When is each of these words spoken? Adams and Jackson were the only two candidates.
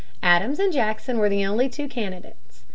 Adams 0.23 0.57
and 0.57 0.73
Jackson 0.73 1.19
were 1.19 1.29
the 1.29 1.45
only 1.45 1.69
two 1.69 1.87
candidates. 1.87 2.63